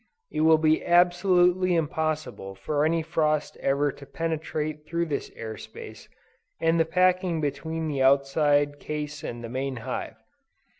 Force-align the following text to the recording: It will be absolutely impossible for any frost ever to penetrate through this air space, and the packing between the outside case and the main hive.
It 0.31 0.41
will 0.41 0.57
be 0.57 0.83
absolutely 0.83 1.75
impossible 1.75 2.55
for 2.55 2.85
any 2.85 3.03
frost 3.03 3.55
ever 3.57 3.91
to 3.91 4.05
penetrate 4.07 4.87
through 4.87 5.05
this 5.05 5.29
air 5.35 5.57
space, 5.57 6.09
and 6.59 6.79
the 6.79 6.85
packing 6.85 7.39
between 7.39 7.87
the 7.87 8.01
outside 8.01 8.79
case 8.79 9.23
and 9.23 9.43
the 9.43 9.49
main 9.49 9.75
hive. 9.85 10.15